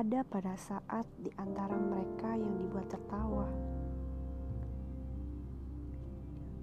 [0.00, 3.44] ada pada saat di antara mereka yang dibuat tertawa.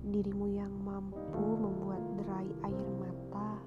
[0.09, 3.61] Dirimu yang mampu membuat derai air mata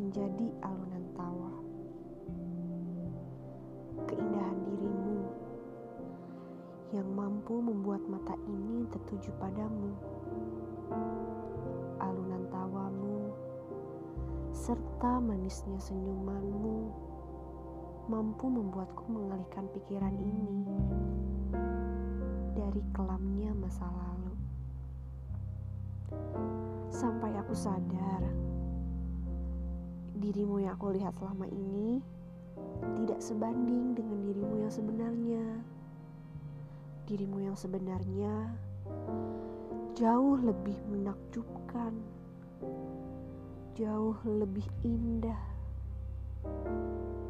[0.00, 1.52] menjadi alunan tawa.
[4.08, 5.18] Keindahan dirimu
[6.96, 9.92] yang mampu membuat mata ini tertuju padamu.
[12.00, 13.28] Alunan tawamu
[14.56, 17.12] serta manisnya senyumanmu
[18.04, 20.68] mampu membuatku mengalihkan pikiran ini
[22.52, 24.34] dari kelamnya masa lalu.
[26.92, 28.22] Sampai aku sadar,
[30.20, 32.04] dirimu yang aku lihat selama ini
[33.00, 35.44] tidak sebanding dengan dirimu yang sebenarnya.
[37.08, 38.52] Dirimu yang sebenarnya
[39.96, 41.92] jauh lebih menakjubkan,
[43.76, 45.54] jauh lebih indah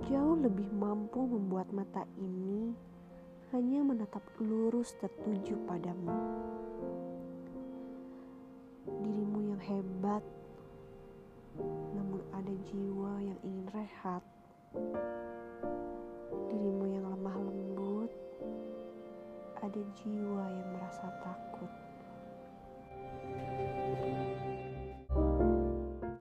[0.04, 2.76] jauh lebih mampu membuat mata ini
[3.56, 6.12] hanya menatap lurus tertuju padamu.
[8.84, 10.20] Dirimu yang hebat,
[11.96, 14.24] namun ada jiwa yang ingin rehat.
[16.52, 18.12] Dirimu yang lemah lembut,
[19.64, 21.13] ada jiwa yang merasa.